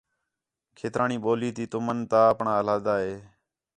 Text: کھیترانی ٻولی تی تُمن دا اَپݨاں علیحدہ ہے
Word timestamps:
کھیترانی 0.77 1.17
ٻولی 1.23 1.49
تی 1.55 1.65
تُمن 1.71 1.97
دا 2.11 2.21
اَپݨاں 2.33 2.57
علیحدہ 2.61 2.95
ہے 3.03 3.13